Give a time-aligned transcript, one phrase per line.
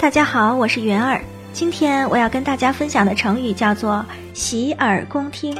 [0.00, 1.20] 大家好，我是元儿。
[1.52, 5.54] 今天我要跟大家分享的成语叫做“洗耳恭听”。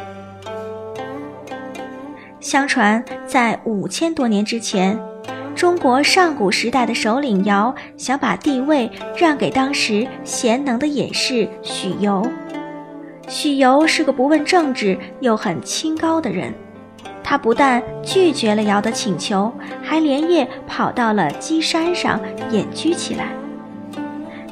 [2.41, 4.99] 相传，在五千多年之前，
[5.55, 12.27] 中国上古时代的首领尧想把帝位让给当时贤能的隐士许由。
[13.29, 16.55] 许由是个不问政治又很清高的人，
[17.23, 19.53] 他不但拒绝了尧的请求，
[19.83, 22.19] 还连夜跑到了鸡山上
[22.51, 23.27] 隐居起来。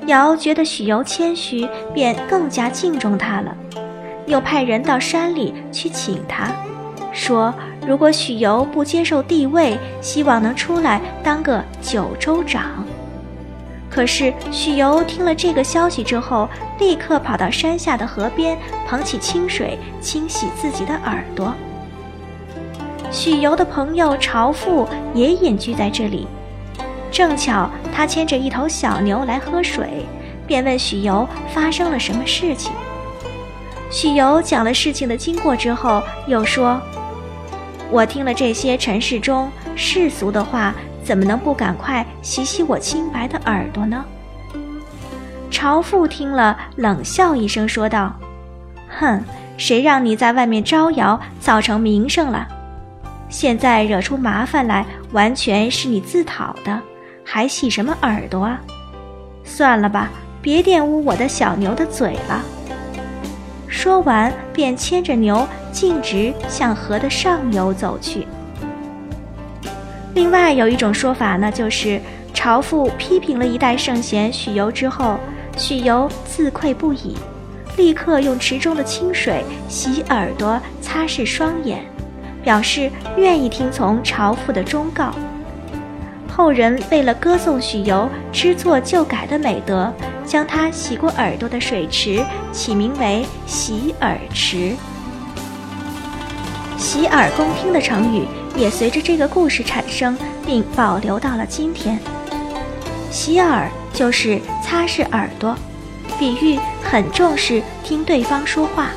[0.09, 3.55] 尧觉得许由谦虚，便更加敬重他了，
[4.27, 6.50] 又派人到山里去请他，
[7.12, 7.55] 说。
[7.87, 12.84] 如果许由不接受帝位，希望能出来当个九州长。
[13.89, 16.47] 可是许由听了这个消息之后，
[16.78, 21.55] 立刻跑到山下的河边，捧起清水清洗自己的耳朵。
[23.11, 26.27] 许由的朋友朝父也隐居在这里，
[27.11, 30.06] 正巧他牵着一头小牛来喝水，
[30.47, 32.73] 便问许由发生了什么事情。
[33.91, 36.81] 许由讲了事情的经过之后，又说。
[37.91, 44.05] 我听了这些尘世中世俗的话，怎么能不赶快洗洗我清白的耳朵呢？
[45.50, 48.15] 朝父听了，冷笑一声，说道
[49.00, 49.25] ：“哼，
[49.56, 52.47] 谁让你在外面招摇，造成名声了？
[53.31, 56.78] 现在惹出麻烦来，完全是你自讨的，
[57.31, 58.59] 还洗什么耳朵啊？
[59.45, 60.09] 算了吧，
[60.41, 62.43] 别玷污我的小牛的嘴了。”
[63.69, 68.27] 说完，便牵着牛径直向河的上游走去。
[70.15, 72.00] 另外有一种说法呢，就是
[72.33, 75.19] 朝父批评了一代圣贤许由之后，
[75.59, 77.15] 许由自愧不已，
[77.77, 81.84] 立刻用池中的清水洗耳朵、擦拭双眼，
[82.43, 85.12] 表示愿意听从朝父的忠告。
[86.38, 89.93] 后人为了歌颂许由知错就改的美德。
[90.25, 92.22] 将他洗过耳朵的水池
[92.53, 94.76] 起名为“洗耳池”。
[96.76, 101.99] 洗耳恭听的成语也随着这个故事产生，并保留到了今天。
[103.10, 105.56] 洗耳就是擦拭耳朵，
[106.19, 108.91] 比喻很重视听对方说话。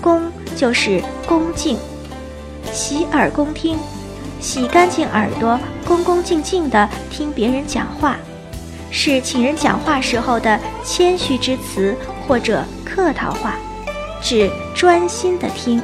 [0.00, 0.22] 恭
[0.56, 1.76] 就是恭敬，
[2.72, 3.78] 洗耳恭听，
[4.40, 8.16] 洗干净耳朵，恭恭敬敬地听别人讲话。
[8.90, 11.94] 是请人讲话时候的谦虚之词
[12.26, 13.54] 或者客套话，
[14.20, 15.80] 指专心的听。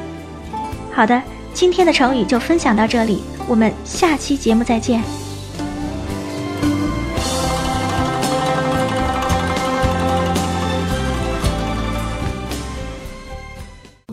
[0.92, 1.22] 好的，
[1.54, 5.25] 今天的成语就分享到这里，我们下期节目再见。